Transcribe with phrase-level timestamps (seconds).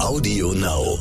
[0.00, 0.96] Audio Now.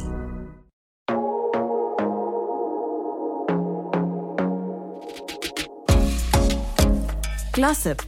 [7.53, 8.03] Glossip,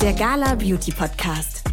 [0.00, 1.63] der Gala Beauty Podcast.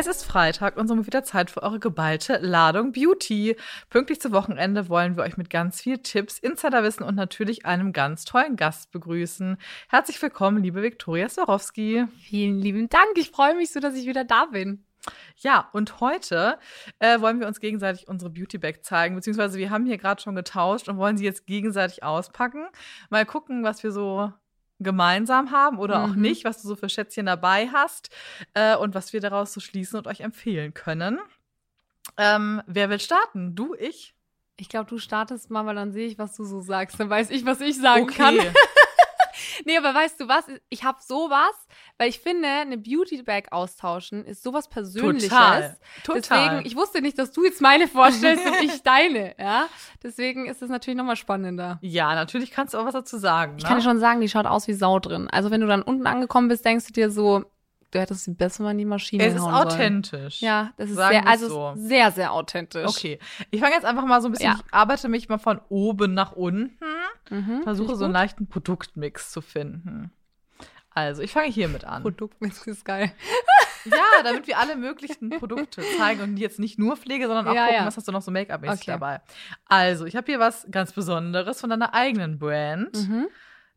[0.00, 3.54] Es ist Freitag und somit wieder Zeit für eure geballte Ladung Beauty.
[3.90, 8.24] Pünktlich zu Wochenende wollen wir euch mit ganz viel Tipps, Insiderwissen und natürlich einem ganz
[8.24, 9.58] tollen Gast begrüßen.
[9.90, 12.06] Herzlich willkommen, liebe Viktoria Swarovski.
[12.18, 13.10] Vielen lieben Dank.
[13.16, 14.86] Ich freue mich so, dass ich wieder da bin.
[15.36, 16.58] Ja, und heute
[16.98, 20.34] äh, wollen wir uns gegenseitig unsere Beauty Bag zeigen, beziehungsweise wir haben hier gerade schon
[20.34, 22.66] getauscht und wollen sie jetzt gegenseitig auspacken.
[23.10, 24.32] Mal gucken, was wir so
[24.80, 26.22] gemeinsam haben oder auch Mhm.
[26.22, 28.10] nicht, was du so für Schätzchen dabei hast
[28.54, 31.20] äh, und was wir daraus so schließen und euch empfehlen können.
[32.16, 33.54] Ähm, wer will starten?
[33.54, 34.14] Du, ich?
[34.56, 36.98] Ich glaube, du startest mal, weil dann sehe ich, was du so sagst.
[37.00, 38.36] Dann weiß ich, was ich sagen kann.
[39.64, 40.44] Nee, aber weißt du was?
[40.68, 41.54] Ich habe sowas,
[41.98, 45.28] weil ich finde, eine Beauty Bag austauschen ist sowas Persönliches.
[45.28, 45.76] Total.
[46.04, 46.20] Total.
[46.20, 49.66] Deswegen, ich wusste nicht, dass du jetzt meine vorstellst und ich deine, ja.
[50.02, 51.78] Deswegen ist es natürlich nochmal spannender.
[51.82, 53.54] ja, natürlich kannst du auch was dazu sagen.
[53.58, 53.68] Ich ne?
[53.68, 55.28] kann dir schon sagen, die schaut aus wie Sau drin.
[55.30, 57.44] Also wenn du dann unten angekommen bist, denkst du dir so,
[57.90, 59.66] du hättest sie besser mal in die Maschine es ist hauen sollen.
[59.66, 60.40] authentisch.
[60.40, 61.72] Ja, das ist Sagen sehr, also so.
[61.74, 62.86] sehr, sehr authentisch.
[62.86, 63.18] Okay.
[63.50, 64.60] Ich fange jetzt einfach mal so ein bisschen, Ja.
[64.64, 66.78] ich arbeite mich mal von oben nach unten.
[67.30, 70.12] Mhm, Versuche so einen leichten Produktmix zu finden.
[70.92, 72.02] Also, ich fange hiermit an.
[72.02, 73.12] Produktmix ist geil.
[73.86, 77.62] Ja, damit wir alle möglichen Produkte zeigen und jetzt nicht nur Pflege, sondern auch Ja,
[77.64, 77.86] gucken, ja.
[77.86, 78.90] was hast du noch so Make-up-mäßig Okay.
[78.90, 79.22] dabei.
[79.64, 82.94] Also, ich habe hier was ganz Besonderes von deiner eigenen Brand.
[83.08, 83.28] Mhm.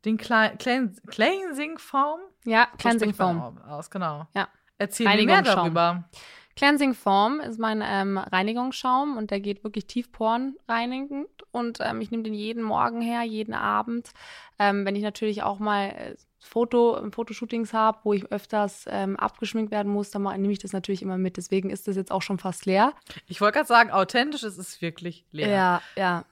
[0.04, 2.20] Den Cleansing Foam.
[2.44, 3.58] Ja, Cleansing Foam.
[3.60, 4.28] Aus, genau.
[4.36, 4.50] Ja.
[4.78, 6.10] Erzähl mir mehr darüber.
[6.56, 12.12] Cleansing Foam ist mein ähm, Reinigungsschaum und der geht wirklich Tiefporen reinigend und ähm, ich
[12.12, 14.12] nehme den jeden Morgen her, jeden Abend.
[14.60, 19.72] Ähm, wenn ich natürlich auch mal äh, Foto, Fotoshootings habe, wo ich öfters ähm, abgeschminkt
[19.72, 21.38] werden muss, dann nehme ich das natürlich immer mit.
[21.38, 22.94] Deswegen ist das jetzt auch schon fast leer.
[23.28, 25.50] Ich wollte gerade sagen, authentisch, es ist wirklich leer.
[25.50, 26.26] Ja, ja.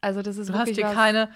[0.00, 1.30] Also das ist Du hast wirklich hier was- keine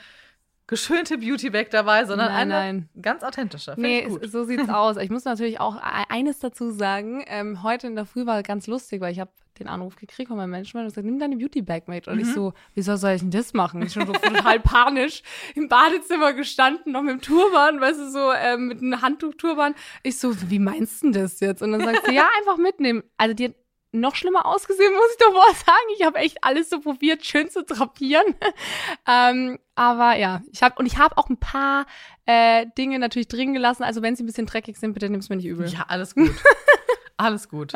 [0.67, 2.89] geschönte Beauty-Bag dabei, sondern Nein, eine nein.
[3.01, 3.73] ganz authentische.
[3.75, 4.97] Find Nee, ich so sieht's aus.
[4.97, 7.25] Ich muss natürlich auch e- eines dazu sagen.
[7.29, 10.37] Ähm, heute in der Früh war ganz lustig, weil ich habe den Anruf gekriegt von
[10.37, 12.09] meinem Management und gesagt, nimm deine Beauty Bag mit.
[12.09, 12.33] Und ich Mhm.
[12.33, 13.81] so, wieso soll ich denn das machen?
[13.83, 15.23] Ich schon so total panisch
[15.55, 19.75] im Badezimmer gestanden, noch mit dem Turban, weißt du, so ähm, mit einem Handtuch-Turban.
[20.03, 21.63] Ich so, wie meinst du denn das jetzt?
[21.63, 23.03] Und dann sagt sie, ja, einfach mitnehmen.
[23.17, 23.55] Also die hat
[24.01, 25.87] noch schlimmer ausgesehen, muss ich doch mal sagen.
[25.97, 28.35] Ich habe echt alles so probiert, schön zu drapieren.
[29.07, 31.87] ähm, aber ja, ich habe und ich habe auch ein paar
[32.27, 33.83] äh, Dinge natürlich drin gelassen.
[33.83, 35.69] Also wenn sie ein bisschen dreckig sind, bitte nimm's mir nicht übel.
[35.69, 36.31] Ja, alles gut.
[37.17, 37.73] alles gut.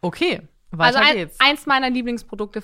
[0.00, 1.40] Okay, weiter also ein, geht's.
[1.40, 2.62] eins meiner Lieblingsprodukte.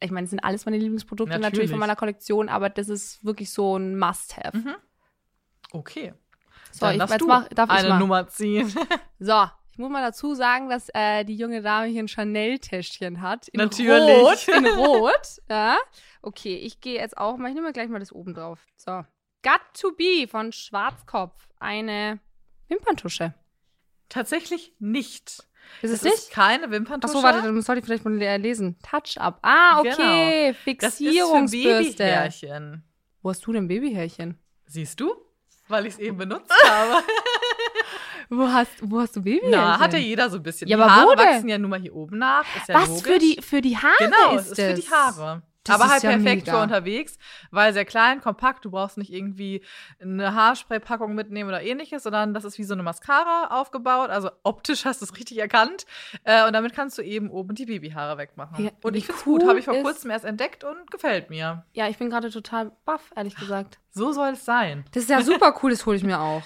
[0.00, 1.42] Ich meine, es sind alles meine Lieblingsprodukte natürlich.
[1.52, 1.70] Natürlich.
[1.70, 4.56] von meiner Kollektion, aber das ist wirklich so ein Must-Have.
[4.56, 4.74] Mhm.
[5.72, 6.14] okay.
[6.70, 7.98] So, Dann ich jetzt mach, darf ich eine mal.
[7.98, 8.72] Nummer ziehen.
[9.18, 9.46] So,
[9.78, 13.46] ich muss mal dazu sagen, dass äh, die junge Dame hier ein Chanel-Täschchen hat.
[13.46, 14.18] In Natürlich.
[14.18, 14.48] Rot.
[14.48, 15.40] In Rot.
[15.48, 15.78] Ja.
[16.20, 17.46] Okay, ich gehe jetzt auch mal.
[17.50, 18.58] Ich nehme gleich mal das oben drauf.
[18.74, 19.04] So.
[19.44, 21.46] Got to be von Schwarzkopf.
[21.60, 22.18] Eine
[22.66, 23.34] Wimperntusche.
[24.08, 25.44] Tatsächlich nicht.
[25.80, 26.30] Ist es Es ist nicht?
[26.32, 27.14] keine Wimperntusche.
[27.14, 28.80] Achso, warte, dann sollte ich vielleicht mal äh, lesen.
[28.82, 29.38] Touch-up.
[29.42, 29.92] Ah, okay.
[29.96, 30.50] Genau.
[30.50, 31.98] ist für Fixierungsbürste.
[31.98, 32.82] Babyhärchen.
[33.22, 34.40] Wo hast du denn Babyhärchen?
[34.66, 35.14] Siehst du?
[35.68, 37.04] Weil ich es eben benutzt habe.
[38.30, 39.50] Wo hast, wo hast du Babyhärchen?
[39.50, 40.68] Na, hat ja jeder so ein bisschen.
[40.68, 42.44] Ja, die aber Haare wachsen ja nun mal hier oben nach.
[42.66, 43.02] Ja Was logisch.
[43.04, 44.82] für die, für die Haare Genau, ist ist für die?
[44.90, 45.42] Haare.
[45.64, 46.56] Das aber halt ja perfekt mega.
[46.56, 47.18] für unterwegs,
[47.50, 48.64] weil sehr klein, kompakt.
[48.64, 49.62] Du brauchst nicht irgendwie
[50.00, 54.08] eine Haarspray-Packung mitnehmen oder ähnliches, sondern das ist wie so eine Mascara aufgebaut.
[54.08, 55.84] Also optisch hast du es richtig erkannt.
[56.24, 58.64] Äh, und damit kannst du eben oben die Babyhaare wegmachen.
[58.64, 59.48] Ja, und ich finde es cool gut.
[59.48, 61.64] Habe ich vor kurzem erst entdeckt und gefällt mir.
[61.74, 63.78] Ja, ich bin gerade total baff, ehrlich gesagt.
[63.90, 64.84] So soll es sein.
[64.92, 66.42] Das ist ja super cool, das hole ich mir auch.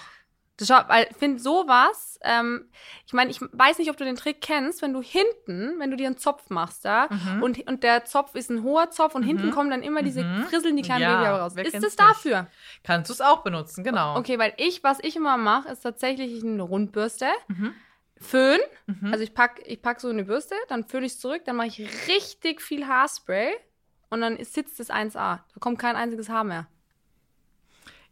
[0.59, 2.71] Das schau, weil ich finde sowas, ähm,
[3.07, 5.97] ich meine, ich weiß nicht, ob du den Trick kennst, wenn du hinten, wenn du
[5.97, 7.43] dir einen Zopf machst, da, Mhm.
[7.43, 10.45] und, und der Zopf ist ein hoher Zopf und hinten kommen dann immer diese Mhm.
[10.45, 11.57] Frisseln, die kleinen Ja, Babyhaare raus.
[11.57, 12.49] Ist das dafür?
[12.85, 14.17] Kannst du es auch benutzen, genau.
[14.19, 17.75] Okay, weil ich, was ich immer mache, ist tatsächlich eine Rundbürste, Mhm.
[18.21, 19.11] Föhn, Mhm.
[19.13, 21.69] also ich pack, ich pack so eine Bürste, dann föhne ich es zurück, dann mache
[21.69, 23.53] ich richtig viel Haarspray
[24.11, 25.39] und dann sitzt es 1A.
[25.39, 26.69] Da kommt kein einziges Haar mehr.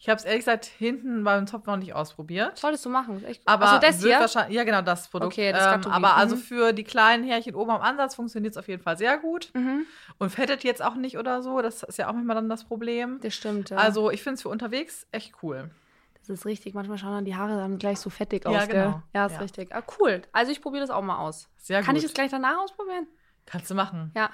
[0.03, 2.57] Ich habe es ehrlich gesagt hinten beim Topf noch nicht ausprobiert.
[2.57, 3.23] Solltest du machen.
[3.23, 4.21] Echt Aber Achso, das wird hier?
[4.21, 5.35] wahrscheinlich, ja genau, das Produkt.
[5.35, 6.41] Okay, das ähm, aber also Mhm.
[6.41, 9.51] für die kleinen Härchen oben am Ansatz funktioniert es auf jeden Fall sehr gut.
[9.53, 9.85] Mhm.
[10.17, 11.61] Und fettet jetzt auch nicht oder so.
[11.61, 13.21] Das ist ja auch manchmal dann das Problem.
[13.21, 13.77] Das stimmt, ja.
[13.77, 15.71] Also ich finde es für unterwegs echt cool.
[16.19, 16.73] das ist richtig.
[16.73, 18.83] Manchmal schauen dann die Haare dann gleich so fettig aus, Ja, gell?
[18.85, 19.03] genau.
[19.15, 19.39] Ja, ist Ja.
[19.41, 19.75] richtig.
[19.75, 20.23] Ah, cool.
[20.33, 21.51] Also ich probiere das auch mal aus.
[21.59, 21.99] Sehr Kann gut.
[21.99, 23.07] ich das gleich danach ausprobieren?
[23.45, 24.13] Kannst du machen.
[24.17, 24.31] Ja.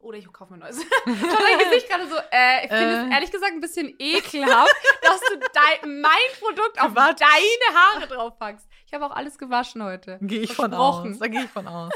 [0.00, 0.80] Oder ich kaufe mir ein neues.
[1.04, 2.16] Schau dein Gesicht gerade so.
[2.30, 3.06] Äh, ich finde Äh.
[3.06, 6.10] es ehrlich gesagt ein bisschen ekelhaft, dass du dein, mein
[6.40, 7.20] Produkt auf Gewatscht.
[7.20, 8.66] deine Haare drauf packst.
[8.86, 10.18] Ich habe auch alles gewaschen heute.
[10.22, 11.18] Gehe ich von aus.
[11.18, 11.92] Da gehe ich von aus.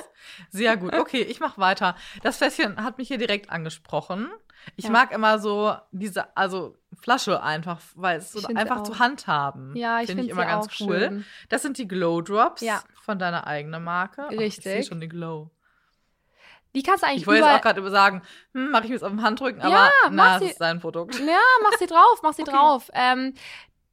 [0.50, 0.94] Sehr gut.
[0.94, 1.96] Okay, ich mache weiter.
[2.22, 4.30] Das Fässchen hat mich hier direkt angesprochen.
[4.76, 4.90] Ich Ja.
[4.90, 8.82] mag immer so diese, also Flasche einfach, weil es so Ich find einfach auch.
[8.84, 9.74] zu handhaben.
[9.74, 10.98] Ja, ich finde finde ich immer ganz auch cool.
[10.98, 11.24] Schön.
[11.48, 12.82] Das sind die Glow Drops Ja.
[13.00, 14.24] von deiner eigenen Marke.
[14.26, 14.64] Ach, ich Richtig.
[14.64, 15.50] sehe schon den Glow.
[16.74, 18.22] Die kannst du eigentlich Ich wollte jetzt auch gerade sagen,
[18.54, 20.60] hm, mache ich mir jetzt auf dem Handrücken, aber Ja, na, mach das sie- ist
[20.60, 21.18] dein Produkt.
[21.20, 22.50] Ja, mach sie drauf, mach sie Okay.
[22.52, 22.90] drauf.
[22.94, 23.34] Ähm,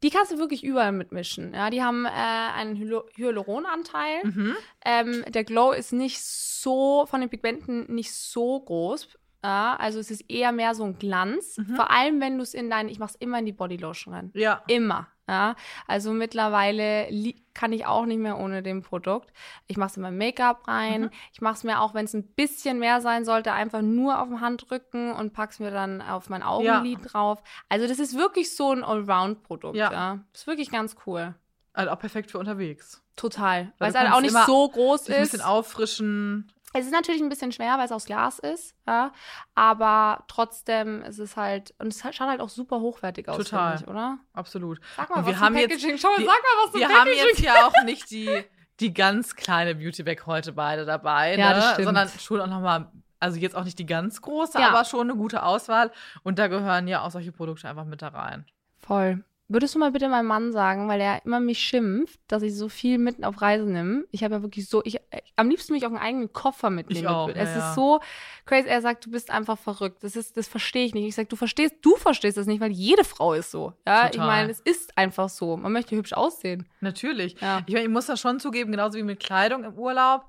[0.02, 1.54] die kannst du wirklich überall mitmischen.
[1.54, 2.78] Ja, die haben äh, einen
[3.18, 4.24] Hyaluronanteil.
[4.24, 4.56] Mhm.
[4.86, 9.10] Ähm, der Glow ist nicht so, von den Pigmenten nicht so groß.
[9.44, 11.58] Ja, also es ist eher mehr so ein Glanz.
[11.58, 11.75] Mhm.
[11.75, 14.32] Vor allem, wenn du es in dein, ich mach's immer in die Bodylotion rein.
[14.34, 14.64] Ja.
[14.68, 15.08] Immer.
[15.30, 15.56] Ja,
[15.86, 17.08] also mittlerweile
[17.54, 19.31] kann ich auch nicht mehr ohne dem Produkt.
[19.68, 21.02] Ich mache es in mein Make-up rein.
[21.02, 21.10] Mhm.
[21.34, 24.28] Ich mache es mir auch, wenn es ein bisschen mehr sein sollte, einfach nur auf
[24.28, 27.44] dem Handrücken und pack's mir dann auf mein Augenlid drauf.
[27.68, 29.76] Also das ist wirklich so ein Allround-Produkt.
[29.76, 29.92] Ja.
[29.92, 30.20] Ja.
[30.34, 31.36] Ist wirklich ganz cool.
[31.74, 33.04] Also auch perfekt für unterwegs.
[33.16, 33.66] Total.
[33.66, 35.32] Weil Weil es halt auch nicht so groß Sich ein ist.
[35.34, 36.52] bisschen auffrischen.
[36.74, 39.12] Es ist natürlich ein bisschen schwer, weil es aus Glas ist, ja.
[39.56, 43.75] Aber trotzdem ist es halt, und es schaut halt auch super hochwertig aus, Total.
[43.81, 44.19] ich, oder?
[44.33, 44.80] Absolut.
[44.95, 45.98] Sag mal, Und was wir haben jetzt- Packaging.
[45.98, 48.44] Schau mal, wir- sag mal, was Wir haben jetzt ja auch nicht die,
[48.80, 51.56] die ganz kleine Beauty Bag heute beide dabei, Ja, ne?
[51.56, 51.86] das stimmt.
[51.86, 54.69] sondern schon auch nochmal, also jetzt auch nicht die ganz große, Ja.
[54.69, 55.92] aber schon eine gute Auswahl.
[56.24, 58.45] Und da gehören ja auch solche Produkte einfach mit da rein.
[58.77, 59.24] Voll.
[59.51, 62.69] Würdest du mal bitte meinem Mann sagen, weil er immer mich schimpft, dass ich so
[62.69, 64.06] viel mitten auf Reisen nehme.
[64.12, 67.01] Ich habe ja wirklich so, ich äh, am liebsten mich auch einen eigenen Koffer mitnehmen.
[67.01, 67.69] Ich auch, ja, es ja.
[67.69, 68.00] ist so
[68.46, 68.68] crazy.
[68.68, 70.04] Er sagt, du bist einfach verrückt.
[70.04, 71.07] Das ist, das verstehe ich nicht.
[71.07, 73.74] Ich sage, du verstehst, du verstehst das nicht, weil jede Frau ist so.
[73.88, 74.28] Ja, ich Total.
[74.28, 75.57] meine, es ist einfach so.
[75.57, 76.69] Man möchte hübsch aussehen.
[76.80, 77.42] Natürlich.
[77.42, 77.63] Ja.
[77.66, 80.28] Ich, meine, ich muss das schon zugeben, genauso wie mit Kleidung im Urlaub.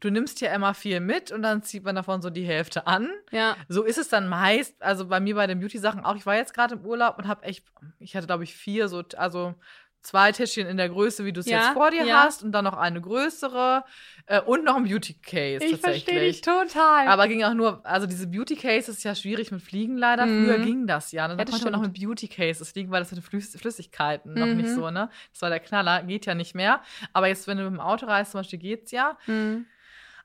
[0.00, 3.08] Du nimmst ja immer viel mit und dann zieht man davon so die Hälfte an.
[3.30, 3.56] Ja.
[3.68, 6.16] So ist es dann meist, also bei mir bei den Beauty-Sachen auch.
[6.16, 7.64] Ich war jetzt gerade im Urlaub und habe echt,
[7.98, 9.54] ich hatte glaube ich vier, so, also
[10.00, 12.22] zwei Täschchen in der Größe, wie du es Ja, jetzt vor dir ja.
[12.22, 13.84] hast und dann noch eine größere
[14.26, 16.72] äh, und noch ein Beauty-Case Ich verstehe dich tatsächlich.
[16.72, 17.08] total.
[17.08, 20.24] Aber ging auch nur, also diese Beauty-Case ist ja schwierig mit Fliegen leider.
[20.26, 20.44] Mhm.
[20.46, 21.26] Früher ging das ja.
[21.26, 21.36] Ne?
[21.36, 24.46] Da Ja, konnte man noch mit Beauty-Cases fliegen, weil das mit den Flüss Flüssigkeiten noch
[24.46, 24.74] nicht Mhm.
[24.76, 25.10] so, ne?
[25.32, 26.80] Das war der Knaller, geht ja nicht mehr.
[27.12, 29.18] Aber jetzt, wenn du mit dem Auto reist, zum Beispiel, geht's ja.
[29.24, 29.66] Hm.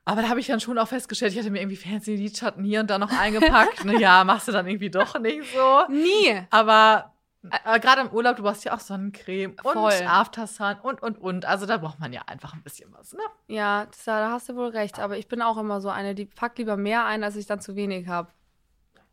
[0.04, 2.80] Aber da habe ich dann schon auch festgestellt, ich hatte mir irgendwie fancy Lidschatten hier
[2.80, 3.84] und da noch eingepackt.
[3.84, 5.84] ne, ja, machst du dann irgendwie doch nicht so.
[5.88, 6.42] Nie.
[6.50, 7.14] Aber
[7.64, 9.92] äh, gerade im Urlaub, du brauchst ja auch Sonnencreme und Voll.
[10.06, 11.44] Aftersun und, und, und.
[11.44, 13.22] Also da braucht man ja einfach ein bisschen was, ne?
[13.48, 14.98] Ja, da hast du wohl recht.
[14.98, 17.60] Aber ich bin auch immer so eine, die packt lieber mehr ein, als ich dann
[17.60, 18.28] zu wenig habe.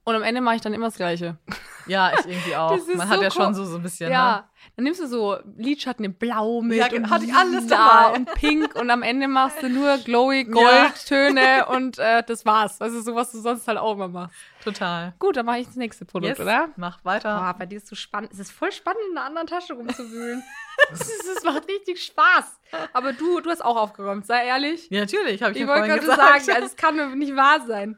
[0.03, 1.37] Und am Ende mache ich dann immer das Gleiche.
[1.85, 2.71] Ja, ich irgendwie auch.
[2.71, 4.13] Das ist Man so hat ja ko- schon so, so ein bisschen, ne?
[4.15, 8.15] Ja, dann nimmst du so Lidschatten in Blau mit Ja, und hatte ich alles dabei.
[8.15, 10.51] und Pink und am Ende machst du nur glowy Ja.
[10.51, 12.81] Goldtöne und äh, das war's.
[12.81, 14.35] Also so, was du sonst halt auch immer machst.
[14.63, 15.13] Total.
[15.19, 16.69] Gut, dann mache ich das nächste Produkt, Yes, oder?
[16.77, 17.37] Mach weiter.
[17.37, 18.31] Boah, bei dir ist so spannend.
[18.33, 20.43] Es ist voll spannend, in einer anderen Tasche rumzuwühlen.
[20.93, 22.59] Es macht richtig Spaß.
[22.93, 24.89] Aber du, du hast auch aufgeräumt, sei ehrlich.
[24.89, 26.45] Ja, natürlich, habe ich, Ich ja wollte vorhin gerade gesagt.
[26.45, 27.97] sagen, also es kann nicht wahr sein.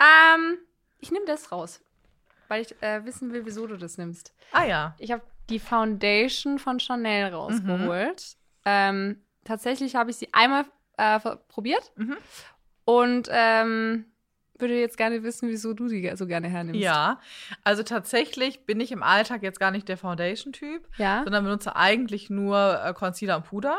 [0.00, 0.58] Ähm,
[1.00, 1.80] ich nehme das raus,
[2.48, 4.32] weil ich äh, wissen will, wieso du das nimmst.
[4.52, 4.94] ah ja.
[4.98, 8.36] Ich habe die Foundation von Chanel rausgeholt.
[8.64, 10.64] Ähm, tatsächlich habe ich sie einmal
[10.96, 12.16] äh, probiert Mhm.
[12.84, 14.06] und ähm,
[14.58, 16.80] würde jetzt gerne wissen, wieso du die so gerne hernimmst.
[16.80, 17.20] Ja,
[17.62, 21.22] also tatsächlich bin ich im Alltag jetzt gar nicht der Foundation-Typ, Ja?
[21.24, 23.78] sondern benutze eigentlich nur äh, Concealer und Puder.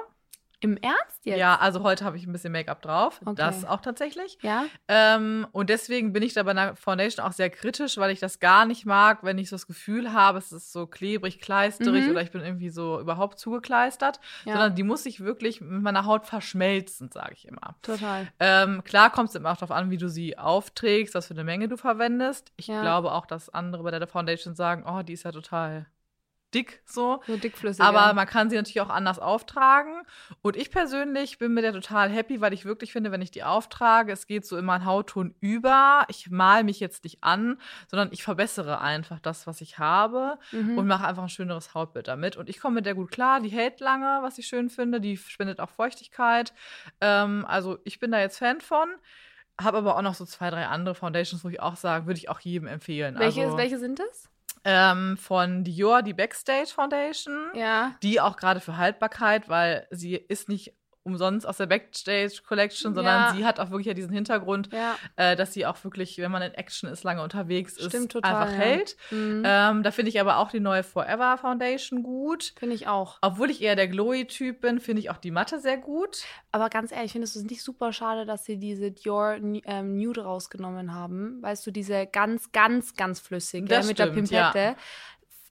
[0.60, 1.38] Im Ernst jetzt?
[1.38, 3.22] Ja, also heute habe ich ein bisschen Make-up drauf.
[3.24, 3.36] Okay.
[3.36, 4.40] Das auch tatsächlich.
[4.42, 4.66] Ja?
[4.88, 8.40] Ähm, und deswegen bin ich da bei einer Foundation auch sehr kritisch, weil ich das
[8.40, 12.12] gar nicht mag, wenn ich so das Gefühl habe, es ist so klebrig, kleisterig Mhm.
[12.12, 14.20] oder ich bin irgendwie so überhaupt zugekleistert.
[14.46, 14.54] Ja.
[14.54, 17.76] Sondern die muss ich wirklich mit meiner Haut verschmelzen, sage ich immer.
[17.84, 18.28] Total.
[18.40, 21.44] Ähm, klar kommt es immer auch darauf an, wie du sie aufträgst, was für eine
[21.44, 22.52] Menge du verwendest.
[22.58, 22.82] Ich Ja.
[22.82, 25.86] glaube auch, dass andere bei der Foundation sagen, oh, die ist ja total
[26.54, 27.22] dick so.
[27.28, 27.84] So dickflüssig.
[27.84, 30.02] Aber man kann sie natürlich auch anders auftragen.
[30.42, 33.44] Und ich persönlich bin mit der total happy, weil ich wirklich finde, wenn ich die
[33.44, 36.06] auftrage, es geht so in meinen Hautton über.
[36.10, 40.78] Ich mal mich jetzt nicht an, sondern ich verbessere einfach das, was ich habe mhm.
[40.78, 42.38] und mache einfach ein schöneres Hautbild damit.
[42.38, 43.42] Und ich komme mit der gut klar.
[43.42, 45.02] Die hält lange, was ich schön finde.
[45.02, 46.54] Die spendet auch Feuchtigkeit.
[47.02, 48.90] Ähm, also ich bin da jetzt Fan von.
[49.60, 52.30] Habe aber auch noch so zwei, drei andere Foundations, wo ich auch sagen, würde ich
[52.30, 53.18] auch jedem empfehlen.
[53.18, 54.30] welche, also, welche sind das?
[54.70, 57.52] Ähm, von Dior, die Backstage Foundation.
[57.54, 57.96] Ja.
[58.04, 60.74] Die auch gerade für Haltbarkeit, weil sie ist nicht
[61.08, 63.34] umsonst aus der Backstage Collection, sondern Ja.
[63.34, 64.96] sie hat auch wirklich ja diesen Hintergrund, Ja.
[65.16, 68.36] äh, dass sie auch wirklich, wenn man in Action ist, lange unterwegs ist, Stimmt total,
[68.36, 68.58] einfach ja.
[68.60, 68.98] hält.
[69.10, 69.44] Mhm.
[69.46, 72.54] Ähm, da finde ich aber auch die neue Forever Foundation gut.
[72.60, 73.18] Finde ich auch.
[73.22, 76.24] Obwohl ich eher der Glowy-Typ bin, finde ich auch die Matte sehr gut.
[76.52, 80.24] Aber ganz ehrlich, findest du es nicht super schade, dass sie diese Dior ähm, Nude
[80.26, 81.42] rausgenommen haben?
[81.42, 84.76] Weißt du, diese ganz, ganz, ganz flüssige Das mit der stimmt, Pimpette.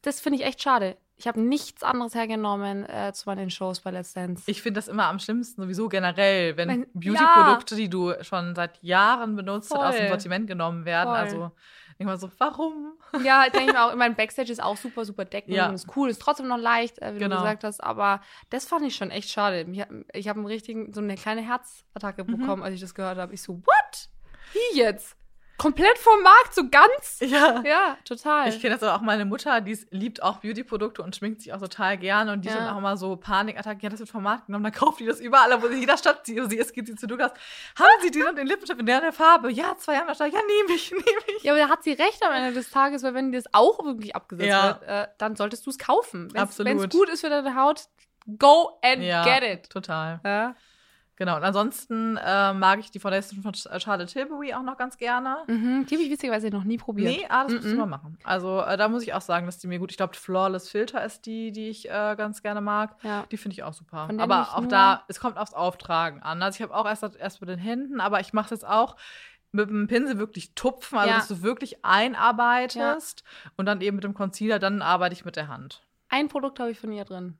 [0.03, 0.97] Das finde ich echt schade.
[1.19, 4.43] Ich habe nichts anderes hergenommen äh, zu meinen Shows bei Let's Dance.
[4.47, 8.83] Ich finde das immer am schlimmsten, sowieso generell, wenn Wenn- Beauty-Produkte, die du schon seit
[8.83, 9.79] Jahren benutzt, Voll.
[9.85, 11.09] aus dem Sortiment genommen werden.
[11.09, 11.17] Voll.
[11.17, 11.53] Also
[11.99, 12.93] mal so, warum?
[13.25, 15.69] ja, denke ich mir auch, mein Backstage ist auch super, super deckend Ja.
[15.71, 17.37] und ist cool, ist trotzdem noch leicht, äh, wie Genau.
[17.37, 17.83] du gesagt hast.
[17.83, 18.21] Aber
[18.51, 19.63] das fand ich schon echt schade.
[19.73, 22.39] Ich habe ich hab einen richtigen, so eine kleine Herzattacke Mhm.
[22.39, 23.33] bekommen, als ich das gehört habe.
[23.33, 24.09] Ich so, what?
[24.53, 25.17] Wie jetzt?
[25.59, 27.21] Komplett vom Markt, so ganz?
[27.21, 27.63] Ja.
[27.65, 28.49] Ja, total.
[28.49, 31.59] Ich kenne das aber auch meine Mutter, die liebt auch Beauty-Produkte und schminkt sich auch
[31.61, 32.55] total gerne und die Ja.
[32.57, 35.19] sind auch immer so Panikattacken, ja, das wird vom Markt genommen, dann kauft die das
[35.21, 37.33] überall, wo sie in jeder Stadt sie, wo sie ist, geht sie zu Douglas.
[37.79, 39.51] Haben Sie den und den Lippenstift in der, der Farbe?
[39.51, 41.03] Ja, zwei Jahre ja, nehme ich, nehme
[41.39, 41.43] ich.
[41.43, 43.83] Ja, aber da hat sie recht am Ende des Tages, weil wenn dir das auch
[43.85, 44.67] wirklich abgesetzt Ja.
[44.81, 46.33] wird, äh, dann solltest du es kaufen.
[46.35, 46.85] Wenn Absolut.
[46.85, 47.83] es gut ist für deine Haut,
[48.39, 49.71] go and Ja, get it.
[49.71, 50.21] total.
[50.25, 50.55] Ja.
[51.19, 55.39] Genau, und ansonsten äh, mag ich die Foundation von Charlotte Tilbury auch noch ganz gerne.
[55.47, 55.87] Mhm.
[55.87, 57.11] Die habe ich witzigerweise noch nie probiert.
[57.17, 57.77] Nee, ah, das musst du Mhm.
[57.79, 58.19] mal machen.
[58.23, 59.91] Also äh, da muss ich auch sagen, dass die mir gut.
[59.91, 62.97] Ich glaube, Flawless Filter ist die, die ich äh, ganz gerne mag.
[63.03, 63.25] Ja.
[63.31, 64.09] Die finde ich auch super.
[64.19, 66.43] Aber auch da, es kommt aufs Auftragen an.
[66.43, 68.97] Also ich habe auch erst, erst mit den Händen, aber ich mache es jetzt auch
[69.53, 71.17] mit dem Pinsel wirklich tupfen, also Ja.
[71.17, 73.25] dass du wirklich einarbeitest
[73.57, 75.83] und dann eben mit dem Concealer, dann arbeite ich mit der Hand.
[76.09, 77.39] Ein Produkt habe ich von ihr drin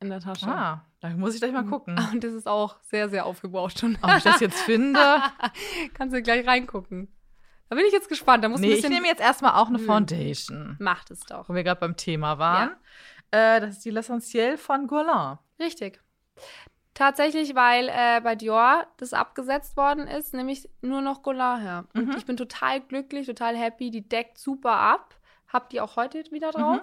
[0.00, 0.46] in der Tasche.
[0.48, 3.98] Ah, da muss ich gleich mal gucken, Und das ist auch sehr, sehr aufgebraucht schon.
[4.02, 5.00] ob ich das jetzt finde.
[5.94, 7.08] Kannst du gleich reingucken.
[7.68, 8.44] Da bin ich jetzt gespannt.
[8.44, 9.86] Da muss nee, ich nehme jetzt erstmal auch eine Hm.
[9.86, 11.48] Foundation, Macht es doch.
[11.48, 12.70] wo wir gerade beim Thema waren.
[13.32, 15.38] Äh, das ist die L'Essentiel von Guerlain.
[15.58, 16.00] Richtig.
[16.94, 21.84] Tatsächlich, weil äh, bei Dior das abgesetzt worden ist, nämlich nur noch Goulart her.
[21.94, 22.14] Und Mhm.
[22.16, 23.90] ich bin total glücklich, total happy.
[23.90, 25.14] Die deckt super ab.
[25.52, 26.80] Hab die auch heute wieder drauf.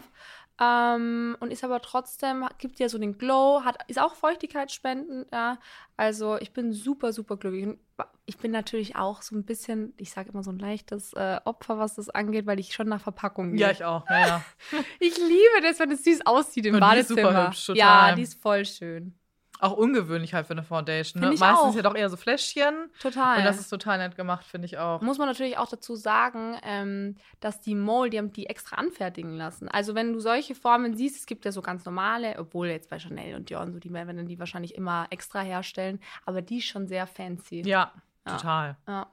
[0.61, 5.27] Ähm, und ist aber trotzdem, gibt ja so den Glow, hat, ist auch feuchtigkeitsspendend.
[5.31, 5.57] Ja.
[5.97, 7.65] Also ich bin super, super glücklich.
[7.65, 7.79] Und
[8.25, 11.79] ich bin natürlich auch so ein bisschen, ich sage immer so ein leichtes äh, Opfer,
[11.79, 13.61] was das angeht, weil ich schon nach Verpackung gehe.
[13.61, 14.07] Ja, ich auch.
[14.09, 14.45] Ja, ja.
[14.99, 17.29] ich liebe das, wenn es süß aussieht im Und die ist Badezimmer.
[17.31, 17.77] super hübsch, total.
[17.77, 19.17] Ja, die ist voll schön.
[19.63, 21.21] Auch ungewöhnlich halt für eine Foundation.
[21.21, 21.27] Ne?
[21.29, 21.75] Meistens auch.
[21.75, 22.89] ja doch eher so Fläschchen.
[22.99, 23.37] Total.
[23.37, 25.01] Und das ist total nett gemacht, finde ich auch.
[25.01, 29.37] Muss man natürlich auch dazu sagen, ähm, dass die Mole, die haben die extra anfertigen
[29.37, 29.69] lassen.
[29.69, 32.99] Also wenn du solche Formen siehst, es gibt ja so ganz normale, obwohl jetzt bei
[32.99, 36.65] Chanel und Dior und so, die werden die wahrscheinlich immer extra herstellen, aber die ist
[36.65, 37.61] schon sehr fancy.
[37.65, 37.93] Ja,
[38.27, 38.35] Ja.
[38.37, 38.77] total.
[38.87, 39.07] Ja.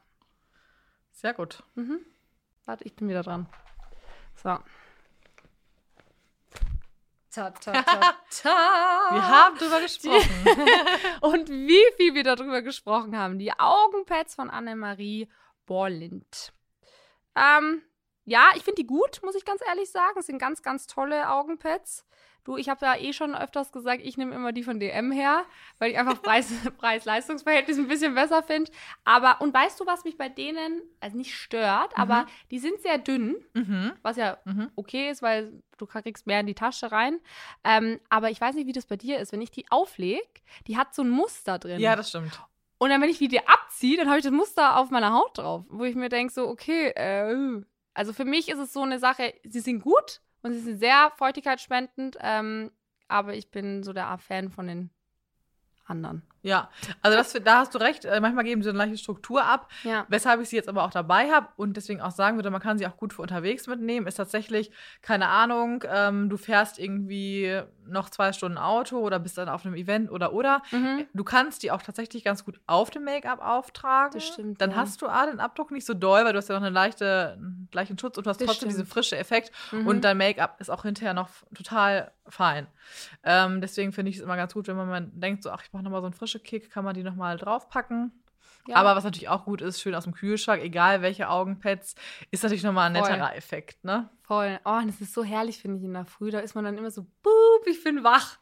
[1.13, 1.63] Sehr gut.
[1.77, 2.01] Mhm.
[2.65, 3.47] Warte, ich bin wieder dran.
[4.43, 4.59] So.
[7.33, 9.09] Ta, ta, ta, ta.
[9.13, 10.45] Wir haben drüber gesprochen.
[11.21, 13.39] Und wie viel wir darüber gesprochen haben.
[13.39, 15.29] Die Augenpads von Annemarie
[15.65, 16.53] Borlind.
[17.37, 17.83] Ähm,
[18.25, 20.19] ja, ich finde die gut, muss ich ganz ehrlich sagen.
[20.19, 22.05] Es sind ganz, ganz tolle Augenpads.
[22.45, 25.45] Du, ich habe ja eh schon öfters gesagt, ich nehme immer die von DM her,
[25.79, 28.71] weil ich einfach Preis- Preis-Leistungs-Verhältnis ein bisschen besser finde.
[29.05, 32.99] Aber, und weißt du, was mich bei denen, also nicht stört, aber die sind sehr
[32.99, 33.93] dünn, mhm.
[34.03, 34.71] was ja Mhm.
[34.77, 37.21] okay ist, weil du kriegst mehr in die Tasche rein.
[37.65, 39.33] Ähm, aber ich weiß nicht, wie das bei dir ist.
[39.33, 40.27] Wenn ich die auflege,
[40.67, 41.81] die hat so ein Muster drin.
[41.81, 42.41] Ja, das stimmt.
[42.79, 45.37] Und dann, wenn ich die dir abziehe, dann habe ich das Muster auf meiner Haut
[45.37, 48.99] drauf, wo ich mir denke, so, okay, äh, also für mich ist es so eine
[48.99, 52.71] Sache, sie sind gut und sie sind sehr feuchtigkeitsspendend, ähm,
[53.09, 54.91] aber ich bin so der Fan von den
[55.85, 56.23] anderen.
[56.43, 56.71] Ja,
[57.03, 58.05] also das, da hast du recht.
[58.05, 59.71] Äh, Manchmal geben sie eine leichte Struktur ab.
[59.85, 60.07] Ja.
[60.09, 62.79] Weshalb ich sie jetzt aber auch dabei habe und deswegen auch sagen würde, man kann
[62.79, 64.71] sie auch gut für unterwegs mitnehmen, ist tatsächlich,
[65.03, 69.75] keine Ahnung, ähm, du fährst irgendwie noch zwei Stunden Auto oder bist dann auf einem
[69.75, 70.63] Event oder oder.
[70.71, 71.07] Mhm.
[71.13, 74.13] Du kannst die auch tatsächlich ganz gut auf dem Make-up auftragen.
[74.15, 74.77] Das stimmt, Dann ja.
[74.77, 77.37] hast du A, den Abdruck nicht so doll, weil du hast ja noch einen leichte,
[77.73, 78.73] gleichen Schutz und du hast Das trotzdem stimmt.
[78.73, 79.51] diesen frischen Effekt.
[79.73, 79.87] Mhm.
[79.89, 82.69] Und dein Make-up ist auch hinterher noch total fein.
[83.25, 85.83] Ähm, deswegen finde ich es immer ganz gut, wenn man denkt, so, ach, ich brauche
[85.83, 88.13] nochmal so einen frischen Kick, kann man die nochmal draufpacken.
[88.69, 88.77] Ja.
[88.77, 91.95] Aber was natürlich auch gut ist, schön aus dem Kühlschrank, egal welche Augenpads,
[92.31, 93.11] ist natürlich nochmal ein Voll.
[93.11, 94.11] netterer Effekt, ne?
[94.31, 94.61] Voll.
[94.65, 96.31] Oh, und das ist so herrlich, finde ich, in der Früh.
[96.31, 98.39] Da ist man dann immer so, boop, ich bin wach.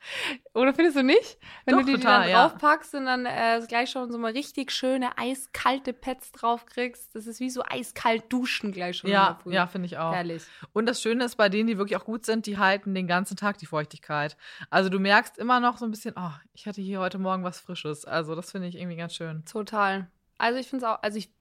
[0.53, 1.39] Oder findest du nicht?
[1.65, 2.43] Wenn Doch, du die, total, die ja.
[2.43, 7.15] dann draufpackst und dann äh, gleich schon so mal richtig schöne, eiskalte Pads draufkriegst.
[7.15, 9.55] Das ist wie so eiskalt duschen gleich schon in Ja, der Früh.
[9.55, 10.13] ja, finde ich auch.
[10.13, 10.43] Herrlich.
[10.75, 13.39] Und das Schöne ist bei denen, die wirklich auch gut sind, die halten den ganzen
[13.39, 14.37] Tag die Feuchtigkeit.
[14.69, 17.61] Also du merkst immer noch so ein bisschen, oh, ich hatte hier heute Morgen was
[17.61, 18.05] Frisches.
[18.05, 19.43] Also das finde ich irgendwie ganz schön.
[19.47, 20.11] Total.
[20.37, 21.33] Also ich finde es auch, also ich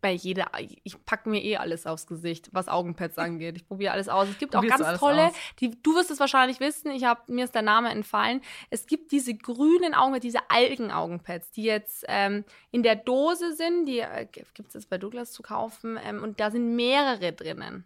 [0.00, 0.50] bei jeder,
[0.82, 3.56] ich packe mir eh alles aufs Gesicht, was Augenpads angeht.
[3.56, 4.28] Ich probiere alles aus.
[4.28, 5.34] Es gibt auch Probierst ganz tolle, aus?
[5.60, 8.40] die, du wirst es wahrscheinlich wissen, ich habe mir ist der Name entfallen.
[8.70, 14.00] Es gibt diese grünen Augenpads, diese Algen-Augenpads, die jetzt ähm, in der Dose sind, die
[14.00, 17.84] äh, gibt es jetzt bei Douglas zu kaufen ähm, und da sind mehrere drinnen.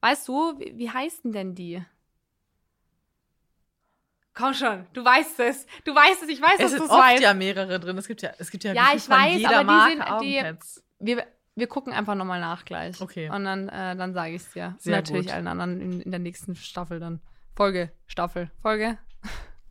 [0.00, 1.84] Weißt du, wie, wie heißen denn die?
[4.32, 5.66] Komm schon, du weißt es.
[5.84, 7.22] Du weißt es, ich weiß, Es dass sind du es oft weißt.
[7.22, 7.98] ja mehrere drin.
[7.98, 10.22] Es gibt ja, es gibt ja, Ja, ich von weiß, jeder aber die Marke sind-
[10.22, 10.84] die- Augenpads.
[11.00, 11.24] Wir,
[11.56, 13.00] wir gucken einfach nochmal nach gleich.
[13.00, 13.28] Okay.
[13.30, 14.76] Und dann, äh, dann sage ich es dir.
[14.78, 15.34] Sehr Natürlich gut.
[15.34, 17.20] allen anderen in, in der nächsten Staffel dann.
[17.56, 18.96] Folge, Staffel, Folge.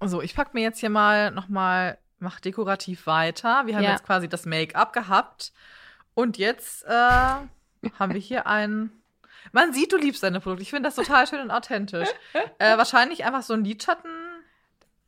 [0.02, 3.66] So, ich packe mir jetzt hier mal nochmal, mach dekorativ weiter.
[3.66, 3.92] Wir haben Ja.
[3.92, 5.52] jetzt quasi das Make-up gehabt.
[6.14, 7.50] Und jetzt äh, haben
[8.14, 8.92] wir hier ein.
[9.52, 10.64] Man sieht, du liebst deine Produkte.
[10.64, 12.10] Ich finde das total schön und authentisch.
[12.60, 14.19] Äh, wahrscheinlich einfach so ein Lidschattenpalette.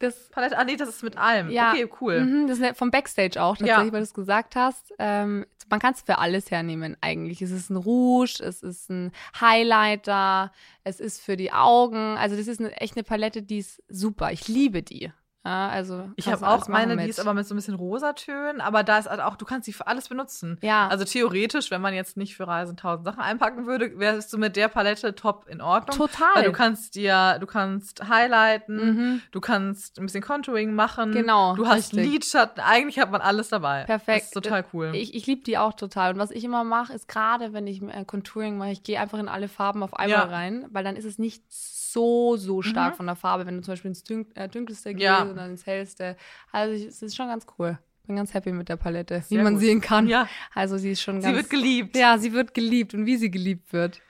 [0.02, 1.50] Das, Ah, nee, das ist mit allem.
[1.50, 1.72] Ja.
[1.72, 2.22] Okay, cool.
[2.22, 3.92] mhm, das ist vom Backstage auch, tatsächlich, Ja.
[3.94, 4.94] weil du es gesagt hast.
[5.00, 7.42] Ähm, man kann es für alles hernehmen, eigentlich.
[7.42, 10.52] Es ist ein Rouge, es ist ein Highlighter,
[10.84, 12.18] es ist für die Augen.
[12.18, 14.32] Also, das ist eine, echt eine Palette, die ist super.
[14.32, 15.12] Ich liebe die.
[15.44, 17.10] Ja, also, Ich habe auch meine, machen die mit.
[17.10, 19.74] ist aber mit so ein bisschen Rosatönen, aber da ist halt auch, du kannst sie
[19.74, 20.60] für alles benutzen.
[20.62, 20.88] Ja.
[20.88, 24.56] Also theoretisch, wenn man jetzt nicht für Reisen tausend Sachen einpacken würde, wärst du mit
[24.56, 25.98] der Palette top in Ordnung.
[25.98, 26.28] Total.
[26.36, 29.22] Weil du kannst dir, du kannst highlighten, Mhm.
[29.32, 31.12] du kannst ein bisschen Contouring machen.
[31.12, 32.12] Genau, Du hast richtig.
[32.12, 33.86] Lidschatten, eigentlich hat man alles dabei.
[33.86, 34.20] Perfekt.
[34.22, 34.92] Das ist total cool.
[34.94, 36.14] Ich, ich liebe die auch total.
[36.14, 39.18] Und was ich immer mache, ist gerade, wenn ich äh, Contouring mache, ich gehe einfach
[39.18, 40.24] in alle Farben auf einmal Ja.
[40.26, 41.44] rein, weil dann ist es nicht
[41.92, 42.98] so, so stark Mhm.
[42.98, 45.22] von der Farbe, wenn du zum Beispiel ins Dün äh, Dunkelste gehst Ja.
[45.24, 46.16] und dann ins Hellste.
[46.52, 47.78] Also ich, es ist schon ganz cool.
[48.08, 49.62] Bin ganz happy mit der Palette, wie Sehr man gut.
[49.62, 50.08] sehen kann.
[50.08, 51.38] ja, Also sie ist schon sie ganz...
[51.38, 51.96] wird geliebt.
[51.96, 54.02] Ja, sie wird geliebt und wie sie geliebt wird.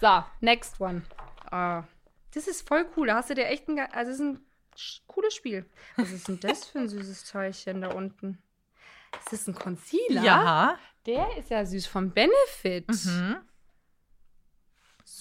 [0.00, 1.02] So, next one.
[1.50, 1.84] Ah,
[2.34, 3.08] das ist voll cool.
[3.08, 4.40] Da hast du dir echt ein, also es ist ein
[5.06, 5.66] cooles Spiel.
[5.96, 8.38] Was ist denn das für ein süßes Teilchen da unten?
[9.24, 10.22] Das ist ein Concealer.
[10.22, 10.78] Ja.
[11.04, 12.88] Der ist ja süß vom Benefit.
[12.88, 13.36] Mhm.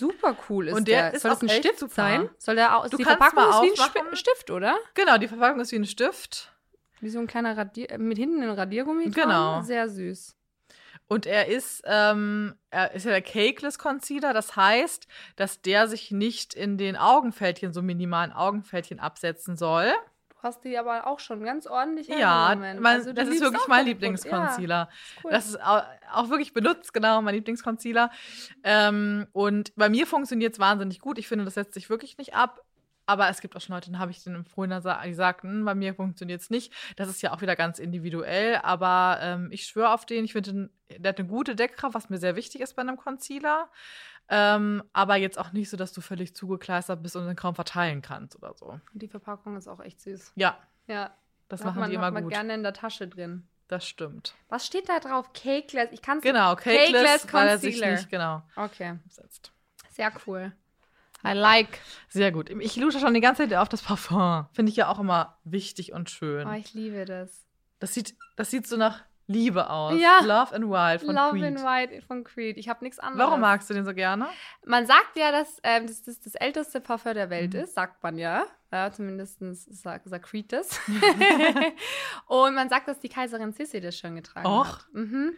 [0.02, 1.14] Super cool ist Und der der.
[1.14, 1.94] ist Soll das ein Stift super.
[1.94, 2.30] sein?
[2.40, 3.86] Soll der auch, Du die kannst Verpackung ist wie ein.
[3.86, 4.76] Sp Stift, oder?
[4.96, 6.52] Genau, die Verpackung ist wie ein Stift.
[7.02, 9.14] Wie so ein kleiner Radier äh, mit hinten ein Radiergummi dran.
[9.14, 9.62] Genau.
[9.62, 10.36] Sehr süß.
[11.08, 14.34] Und er ist, ähm, er ist ja der Cakeless Concealer.
[14.34, 19.92] Das heißt, dass der sich nicht in den Augenfältchen, so minimalen Augenfältchen absetzen soll.
[20.42, 23.68] Du hast die aber auch schon ganz ordentlich Ja, mein, Also du das ist wirklich
[23.68, 23.86] mein.
[23.86, 24.76] Lieblingsconcealer.
[24.76, 24.90] Ja,
[25.24, 25.32] cool.
[25.32, 28.10] Das ist auch, auch wirklich benutzt, genau, mein Lieblingsconcealer.
[28.64, 31.20] Ähm, und bei mir funktioniert es wahnsinnig gut.
[31.20, 32.62] Ich finde, das setzt sich wirklich nicht ab.
[33.06, 35.66] Aber es gibt auch schon Leute, dann habe ich den vorhin gesagt, die sagten, hm,
[35.66, 36.74] bei mir funktioniert es nicht.
[36.96, 38.60] Das ist ja auch wieder ganz individuell.
[38.64, 40.24] Aber ähm, ich schwöre auf den.
[40.26, 43.70] Ich finde, der hat eine gute Deckkraft, was mir sehr wichtig ist bei einem Concealer.
[44.30, 48.02] Ähm, aber jetzt auch nicht so, dass du völlig zugekleistert bist und den kaum verteilen
[48.02, 48.80] kannst oder so.
[48.94, 50.34] Die Verpackung ist auch echt süß.
[50.36, 50.58] Ja,
[50.88, 51.12] Ja,
[51.50, 52.32] das machen man, die immer man gut.
[52.34, 53.48] gerne in der Tasche drin.
[53.68, 54.36] Das stimmt.
[54.50, 55.32] Was steht da drauf?
[55.34, 55.90] Cakeless.
[55.92, 56.92] Ich kann es Genau, Cakeless
[57.24, 57.96] Cakeless, weil er sich Concealer.
[57.96, 59.52] nicht genau Okay, setzt.
[59.90, 60.52] sehr cool.
[61.26, 61.80] I like.
[62.10, 62.50] Sehr gut.
[62.50, 64.48] Ich lusche schon die ganze Zeit auf das Parfum.
[64.54, 66.48] Finde ich ja auch immer wichtig und schön.
[66.48, 67.46] Oh, ich liebe das.
[67.80, 70.00] Das sieht, das sieht so nach Liebe aus.
[70.00, 70.20] Ja.
[70.22, 71.44] Love and Wild von Love Creed.
[71.44, 72.58] in White von Creed.
[72.58, 73.28] Ich habe nichts anderes.
[73.28, 74.28] Warum magst du den so gerne?
[74.66, 77.60] Man sagt ja, dass ähm, das, das das älteste Parfum der Welt Mhm.
[77.62, 78.46] ist, sagt man ja.
[78.72, 79.40] Ja, zumindest
[79.82, 80.80] sagt, sagt Creed das.
[82.28, 84.66] und man sagt, dass die Kaiserin Sissi das schon getragen Och.
[84.80, 84.86] hat.
[84.94, 85.34] Mhm.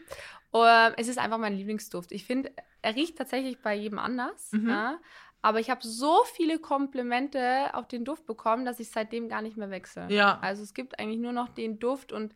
[0.51, 2.11] Und es ist einfach mein Lieblingsduft.
[2.11, 2.51] Ich finde,
[2.81, 4.51] er riecht tatsächlich bei jedem anders.
[4.51, 4.69] Mhm.
[4.69, 4.99] Ja.
[5.41, 9.57] Aber ich habe so viele Komplimente auf den Duft bekommen, dass ich seitdem gar nicht
[9.57, 10.05] mehr wechsle.
[10.09, 10.39] Ja.
[10.41, 12.33] Also es gibt eigentlich nur noch den Duft und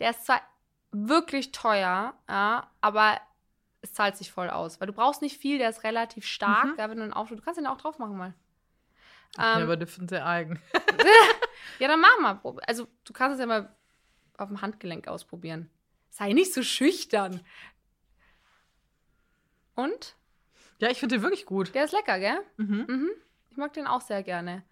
[0.00, 0.40] der ist zwar
[0.92, 3.20] wirklich teuer, ja, aber
[3.80, 4.80] es zahlt sich voll aus.
[4.80, 6.74] Weil du brauchst nicht viel, der ist relativ stark, Mhm.
[6.78, 7.12] ja, wenn du einen.
[7.28, 8.34] Du kannst den auch drauf machen mal.
[9.36, 10.60] Okay, Ähm, aber dürfen sehr eigen.
[11.78, 12.58] ja, dann mach mal.
[12.66, 13.74] Also du kannst es ja mal
[14.36, 15.70] auf dem Handgelenk ausprobieren.
[16.10, 17.40] Sei nicht so schüchtern.
[19.74, 20.16] Und?
[20.78, 21.74] Ja, ich finde den wirklich gut.
[21.74, 22.38] Der ist lecker, gell?
[22.56, 22.86] Mhm.
[22.88, 23.10] Mhm.
[23.50, 24.64] Ich mag den auch sehr gerne.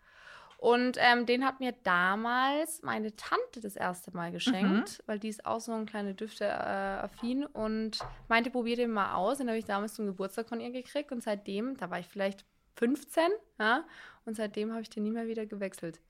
[0.58, 5.44] Und ähm, den hat mir damals meine Tante das erste Mal geschenkt, weil die ist
[5.44, 9.38] auch so ein kleiner Düfte-affin und meinte, probier den mal aus.
[9.38, 12.44] Den habe ich damals zum Geburtstag von ihr gekriegt und seitdem, da war ich vielleicht
[12.76, 13.24] 15,
[13.58, 13.84] ja,
[14.24, 16.00] und seitdem habe ich den nie mehr wieder gewechselt.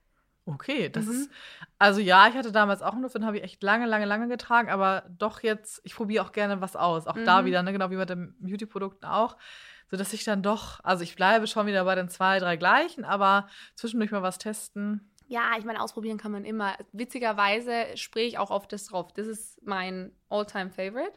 [0.45, 1.11] Okay, das Mhm.
[1.11, 1.31] ist.
[1.77, 4.29] Also ja, ich hatte damals auch einen Duft, den habe ich echt lange, lange, lange
[4.29, 7.05] getragen, aber doch jetzt, ich probiere auch gerne was aus.
[7.05, 7.45] Auch da Mhm.
[7.47, 9.35] wieder, ne, genau wie bei den Beauty-Produkten auch.
[9.89, 13.05] So dass ich dann doch, also ich bleibe schon wieder bei den zwei, drei gleichen,
[13.05, 15.09] aber zwischendurch mal was testen.
[15.29, 16.75] Ja, ich meine, ausprobieren kann man immer.
[16.93, 19.11] Witzigerweise spreche ich auch auf das drauf.
[19.13, 21.13] Das ist mein All-Time-Favorite.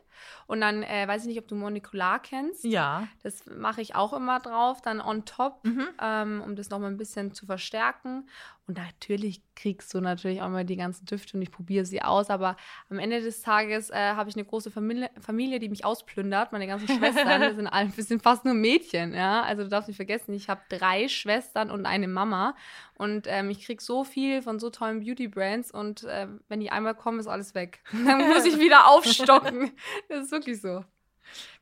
[0.46, 2.64] Und dann äh, weiß ich nicht, ob du Monocular kennst.
[2.64, 3.06] Ja.
[3.22, 5.88] Das mache ich auch immer drauf, dann on top, Mhm.
[6.00, 8.28] ähm, um das nochmal ein bisschen zu verstärken.
[8.66, 12.30] Und natürlich kriegst du natürlich auch mal die ganzen Düfte und ich probiere sie aus.
[12.30, 12.56] Aber
[12.88, 16.52] am Ende des Tages äh, habe ich eine große Familie, Familie, die mich ausplündert.
[16.52, 19.12] Meine ganzen Schwestern, sind, alle, sind fast nur Mädchen.
[19.14, 19.42] Ja?
[19.42, 22.54] Also du darfst nicht vergessen, ich habe drei Schwestern und eine Mama.
[22.96, 25.72] Und ähm, ich kriege so viel von so tollen Beauty-Brands.
[25.72, 27.80] Und äh, wenn die einmal kommen, ist alles weg.
[27.92, 29.72] Dann muss ich wieder aufstocken.
[30.08, 30.84] das ist wirklich so.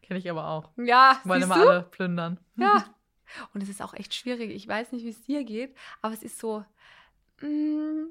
[0.02, 0.70] Kenne ich aber auch.
[0.76, 1.68] Ja, Wollen immer du?
[1.68, 2.38] alle plündern.
[2.56, 2.84] Ja.
[3.52, 4.50] Und es ist auch echt schwierig.
[4.52, 6.64] Ich weiß nicht, wie es dir geht, aber es ist so.
[7.42, 8.06] mm,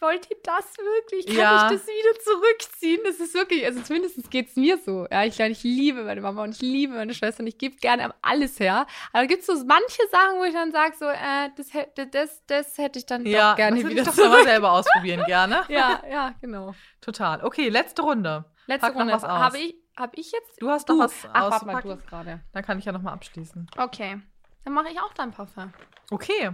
[0.00, 1.26] Wollt ihr das wirklich?
[1.26, 1.66] Kann Ja.
[1.66, 3.00] ich das wieder zurückziehen?
[3.04, 5.06] Das ist wirklich, also zumindest geht es mir so.
[5.10, 8.14] Ja, ich ich liebe meine Mama und ich liebe meine Schwester und ich gebe gerne
[8.20, 8.86] alles her.
[9.14, 12.44] Aber gibt es so manche Sachen, wo ich dann sage, so, äh, das, hätte- das,
[12.46, 14.44] das hätte ich dann Ja, doch gerne das wieder ich doch zurück.
[14.44, 15.64] selber ausprobieren, gerne.
[15.68, 16.74] Ja, ja, genau.
[17.00, 17.42] Total.
[17.42, 18.44] Okay, letzte Runde.
[18.68, 19.14] Letzte Pack noch Runde.
[19.14, 19.30] was aus.
[19.30, 20.62] Habe ich, hab ich jetzt?
[20.62, 22.40] Du hast doch was Ach, mal, du hast gerade.
[22.52, 23.66] Dann kann ich ja nochmal abschließen.
[23.76, 24.20] Okay.
[24.64, 25.72] Dann mache ich auch dein Parfum.
[26.10, 26.52] Okay,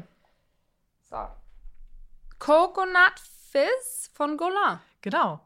[1.02, 1.16] So.
[2.38, 3.14] Coconut
[3.50, 4.80] Fizz von Golan.
[5.02, 5.40] genau.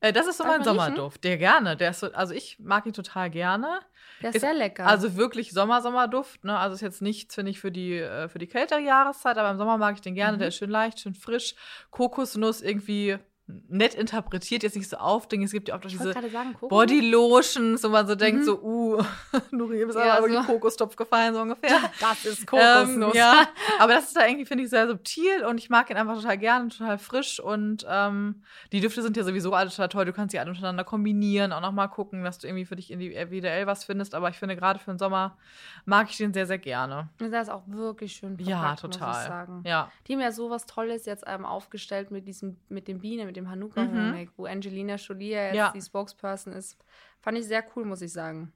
[0.00, 0.64] Äh, das ist so Darf mein?
[0.64, 1.24] Sommerduft.
[1.24, 1.76] Der gerne.
[1.76, 3.80] Der ist so, also ich mag ihn total gerne.
[4.20, 4.86] Der ist, Ist- sehr lecker.
[4.86, 6.44] Also wirklich Sommer-Sommerduft.
[6.44, 6.58] Ne?
[6.58, 9.56] Also ist jetzt nichts, finde ich, für die, äh, für die kältere Jahreszeit, aber im
[9.56, 10.36] Sommer mag ich den gerne.
[10.36, 10.40] Mhm.
[10.40, 11.54] Der ist schön leicht, schön frisch.
[11.90, 15.46] Kokosnuss irgendwie nett interpretiert, jetzt nicht so aufdringend.
[15.48, 16.70] Es gibt ja auch diese gerade sagen, Coconut.
[16.70, 18.44] Body Lotions, wo man so denkt, Mhm.
[18.44, 19.02] so, uh,
[19.50, 20.52] Nuri ist Ja, aber wirklich so.
[20.52, 21.78] Kokostopf gefallen, so ungefähr.
[22.00, 23.46] Das ist Ähm, ja,
[23.78, 26.38] aber das ist da irgendwie, finde ich, sehr subtil und ich mag ihn einfach total
[26.38, 30.04] gerne, total frisch und ähm, die Düfte sind ja sowieso alle total toll.
[30.06, 33.66] Du kannst sie alle miteinander kombinieren, auch nochmal gucken, dass du irgendwie für dich individuell
[33.66, 34.14] was findest.
[34.14, 35.36] Aber ich finde, gerade für den Sommer
[35.84, 37.10] mag ich den sehr, sehr gerne.
[37.20, 39.26] Der ist auch wirklich schön verpackt, Ja, muss ich total.
[39.28, 39.62] sagen.
[39.66, 43.33] Ja, Die haben ja sowas Tolles jetzt ähm, aufgestellt mit diesem, mit dem Biene, mit
[43.34, 43.50] dem Mhm.
[43.50, 45.70] Hanukkah-Honig, wo Angelina Jolie jetzt Ja.
[45.72, 46.76] die Spokesperson ist.
[47.20, 48.52] Fand ich sehr cool, muss ich sagen.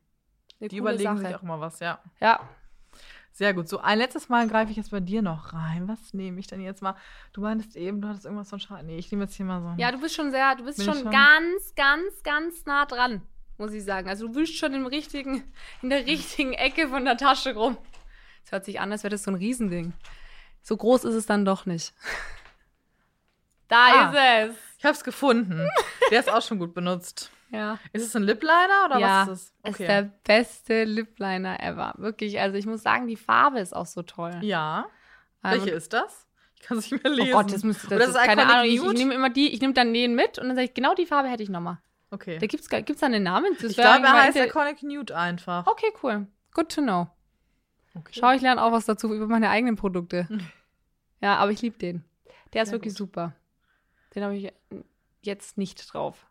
[0.60, 1.26] Eine die überlegen Sache.
[1.26, 2.00] sich auch immer was, ja.
[2.20, 2.40] Ja,
[3.30, 3.68] Sehr gut.
[3.68, 5.86] So, ein letztes Mal greife ich jetzt bei dir noch rein.
[5.86, 6.96] Was nehme ich denn jetzt mal?
[7.32, 8.86] Du meintest eben, du hattest irgendwas von Schaden.
[8.86, 10.94] Nee, ich nehme jetzt hier mal so ja, du bist schon sehr, du bist schon,
[10.94, 11.10] schon?
[11.12, 13.22] ganz, ganz, ganz nah dran,
[13.56, 14.08] muss ich sagen.
[14.08, 15.44] Also du wühlst schon im richtigen,
[15.82, 17.76] in der richtigen Ecke von der Tasche rum.
[18.44, 19.92] Es hört sich an, als wäre das so ein Riesending.
[20.62, 21.94] So groß ist es dann doch nicht.
[23.68, 23.76] Da
[24.10, 24.10] Ah.
[24.46, 24.56] ist es.
[24.78, 25.68] Ich habe es gefunden.
[26.10, 27.30] Der ist auch schon gut benutzt.
[27.50, 27.78] Ja.
[27.94, 29.70] Ist es ein Lip Liner oder Ja, was ist es?
[29.70, 31.94] Ist der beste Lip Liner ever.
[31.96, 32.38] Wirklich.
[32.38, 34.36] Also ich muss sagen, die Farbe ist auch so toll.
[34.42, 34.84] Ja.
[35.42, 36.26] Ähm, Welche ist das?
[36.56, 37.32] Ich kann es nicht mehr Oh lesen.
[37.32, 38.70] Gott, das müsste das Oder ist ist keine Iconic Ahnung.
[38.70, 40.94] Ich, ich nehme immer die, ich nehme dann den mit und dann sage ich, genau
[40.94, 41.78] die Farbe hätte ich nochmal.
[42.10, 42.36] Okay.
[42.38, 43.54] Da gibt's gibt's da einen Namen?
[43.62, 45.66] Das ich glaube, er heißt Iconic Nude einfach.
[45.66, 46.26] Okay, cool.
[46.52, 47.08] Good to know.
[47.94, 48.12] Okay.
[48.12, 50.28] Schau, ich lerne auch was dazu über meine eigenen Produkte.
[51.22, 52.04] Ja, aber ich liebe den.
[52.52, 52.98] Der ist wirklich gut.
[52.98, 53.32] super.
[54.14, 54.52] Den habe ich
[55.22, 56.26] jetzt nicht drauf.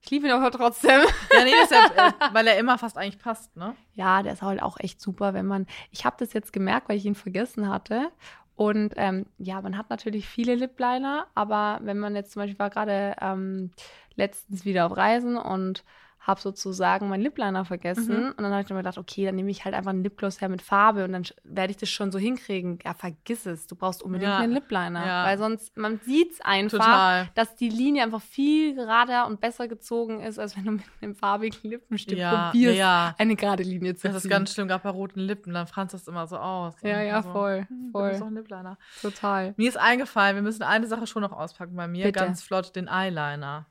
[0.00, 1.00] Ich liebe ihn aber trotzdem.
[1.32, 3.76] Ja, nee, ja, äh, weil er immer fast eigentlich passt, ne?
[3.94, 5.66] Ja, der ist halt auch echt super, wenn man.
[5.90, 8.10] Ich habe das jetzt gemerkt, weil ich ihn vergessen hatte.
[8.56, 12.58] Und ähm, ja, man hat natürlich viele Lip Liner, aber wenn man jetzt zum Beispiel
[12.58, 13.70] war gerade ähm,
[14.14, 15.84] letztens wieder auf Reisen und
[16.24, 18.28] habe sozusagen meinen Lip Liner vergessen Mhm.
[18.36, 20.48] und dann habe ich mir gedacht, okay, dann nehme ich halt einfach einen Lipgloss her
[20.48, 22.78] mit Farbe und dann werde ich das schon so hinkriegen.
[22.84, 24.38] Ja, vergiss es, du brauchst unbedingt Ja.
[24.38, 25.24] einen Lip Liner, Ja.
[25.24, 27.28] weil sonst man sieht's einfach Total.
[27.34, 31.14] dass die Linie einfach viel gerader und besser gezogen ist, als wenn du mit einem
[31.16, 33.14] farbigen Lippenstift Ja, probierst, ja.
[33.18, 34.30] eine gerade Linie zu Das ist ziehen.
[34.30, 36.74] ganz schlimm, gerade bei roten Lippen, dann franzt das immer so aus.
[36.82, 38.04] Ja, Und ja, so, voll, hm, voll.
[38.08, 38.78] Das ist doch ein Lip Liner.
[39.00, 39.54] Total.
[39.56, 42.20] Mir ist eingefallen, wir müssen eine Sache schon noch auspacken bei mir, Bitte.
[42.20, 43.66] ganz flott, den Eyeliner.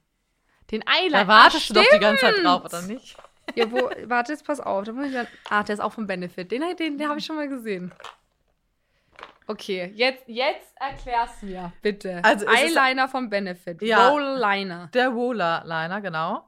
[0.72, 1.20] Den Eyeliner.
[1.20, 3.16] Da wartest Ah, du doch die ganze Zeit drauf, oder nicht?
[3.56, 4.86] Ja, wo, warte, jetzt pass auf.
[4.86, 6.52] Da muss ich dann, ah, der ist auch vom Benefit.
[6.52, 7.92] Den, den, den habe ich schon mal gesehen.
[9.48, 12.22] Okay, jetzt, jetzt erklär's mir, bitte.
[12.24, 13.82] Also, ist- Eyeliner vom Benefit.
[13.82, 14.10] Ja.
[14.10, 14.90] Roll Liner.
[14.94, 16.48] Der Roller Liner, genau.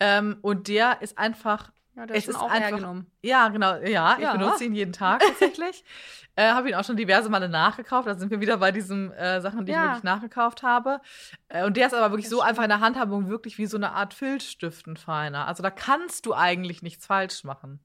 [0.00, 3.10] Ähm, und der ist einfach Ja, der Es ist auch einfach- hergenommen.
[3.22, 3.76] Ja, genau.
[3.78, 4.32] Ja, ich Ja.
[4.36, 5.84] benutze ihn jeden Tag tatsächlich.
[6.36, 8.06] äh, habe ihn auch schon diverse Male nachgekauft.
[8.06, 9.86] Da sind wir wieder bei diesen äh, Sachen, die ich Ja.
[9.88, 11.00] wirklich nachgekauft habe.
[11.48, 12.48] Äh, und der ist aber wirklich Das so stimmt.
[12.50, 15.46] einfach in der Handhabung wirklich wie so eine Art Filzstift ein feiner.
[15.48, 17.80] Also da kannst du eigentlich nichts falsch machen.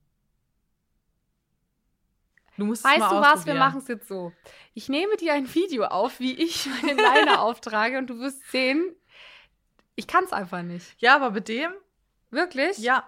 [2.57, 3.45] Du musst es Weißt du was?
[3.45, 4.31] Wir machen es jetzt so.
[4.73, 8.95] Ich nehme dir ein Video auf, wie ich meinen Liner auftrage und du wirst sehen,
[9.95, 10.95] ich kann es einfach nicht.
[11.01, 11.71] Ja, aber mit dem,
[12.31, 12.77] Wirklich?
[12.77, 13.03] ja,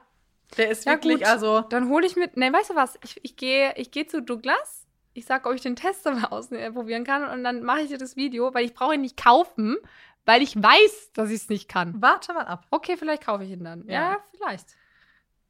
[0.56, 1.28] der ist Ja, wirklich, gut.
[1.28, 2.38] also Dann hole ich mit.
[2.38, 2.98] Ne, weißt du was?
[3.04, 4.86] Ich, ich gehe ich gehe zu Douglas.
[5.14, 7.28] Ich sage, ob ich den Tester mal ausprobieren kann.
[7.30, 9.78] Und dann mache ich dir das Video, weil ich brauche ihn nicht kaufen,
[10.26, 12.02] weil ich weiß, dass ich es nicht kann.
[12.02, 12.66] warte mal ab.
[12.70, 13.86] Okay, vielleicht kaufe ich ihn dann.
[13.88, 14.18] Ja, Ja.
[14.36, 14.68] vielleicht.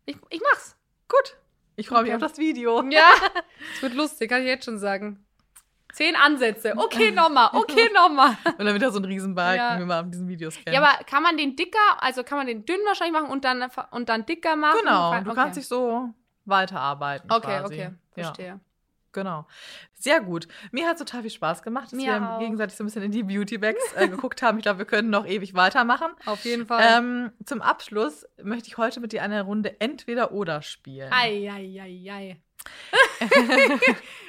[0.05, 0.75] Ich, ich mach's.
[1.09, 1.37] Gut.
[1.75, 2.23] Ich freue mich Okay.
[2.23, 2.81] auf das Video.
[2.89, 3.07] Ja.
[3.75, 5.25] Es wird lustig, kann ich jetzt schon sagen.
[5.93, 6.73] Zehn Ansätze.
[6.77, 7.49] Okay, nochmal.
[7.53, 8.37] Okay, nochmal.
[8.57, 9.79] Und dann wieder so ein Riesenbalken, Ja.
[9.79, 10.69] wie man auf diesen Videos kennt.
[10.75, 13.65] Ja, aber kann man den dicker, also kann man den dünn wahrscheinlich machen und dann,
[13.91, 14.77] und dann dicker machen?
[14.81, 15.23] Genau, Okay.
[15.23, 16.09] du kannst dich so
[16.45, 17.31] weiterarbeiten.
[17.31, 17.73] Okay, quasi.
[17.73, 17.89] okay.
[18.15, 18.59] Ja, Verstehe.
[19.13, 19.47] Genau.
[19.95, 20.47] Sehr gut.
[20.71, 22.39] Mir hat es total viel Spaß gemacht, dass Mir wir auch.
[22.39, 24.59] gegenseitig so ein bisschen in die Beauty-Bags äh, geguckt haben.
[24.59, 26.11] Ich glaube, wir können noch ewig weitermachen.
[26.27, 26.83] Auf jeden Fall.
[26.87, 31.11] Ähm, zum Abschluss möchte ich heute mit dir eine Runde Entweder-Oder spielen.
[31.11, 32.37] Ei, ei, ei, ei.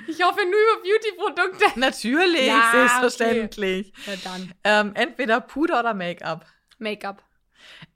[0.06, 1.78] ich hoffe nur über Beauty-Produkte.
[1.78, 3.92] Natürlich, Ja, selbstverständlich.
[4.06, 4.54] Ja, dann.
[4.64, 6.46] Ähm, entweder Puder oder Make-up.
[6.78, 7.22] Make-up,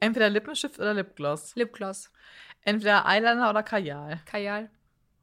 [0.01, 1.55] Entweder Lippenstift oder Lipgloss.
[1.55, 2.11] Lipgloss,
[2.63, 4.21] Entweder Eyeliner oder Kajal.
[4.27, 4.71] Kajal.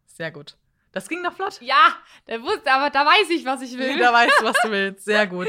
[0.06, 0.58] Sehr gut.
[0.92, 1.60] Das ging noch flott.
[1.62, 1.94] Ja,
[2.28, 4.00] der wusste, aber da weiß ich, was ich will.
[4.00, 5.06] Da weißt du, was du willst.
[5.06, 5.48] Sehr gut.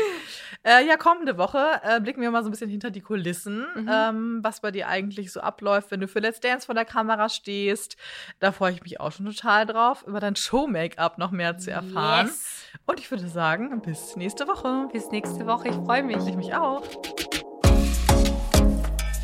[0.62, 3.88] Äh, ja, kommende Woche äh, blicken wir mal so ein bisschen hinter die Kulissen, Mhm.
[3.90, 7.31] ähm, was bei dir eigentlich so abläuft, wenn du für Let's Dance vor der Kamera
[7.31, 7.96] stehst.
[8.40, 12.26] Da freue ich mich auch schon total drauf, über dein Show-Make-up noch mehr zu erfahren.
[12.26, 12.64] Yes.
[12.85, 14.88] Und ich würde sagen, bis nächste Woche.
[14.92, 15.68] Bis nächste Woche.
[15.68, 16.18] Ich freue mich.
[16.26, 16.83] Ich mich auch.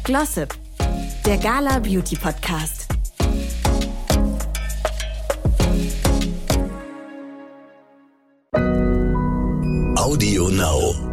[0.05, 0.55] Glossip,
[1.27, 2.86] der Gala Beauty Podcast.
[10.57, 11.06] Now.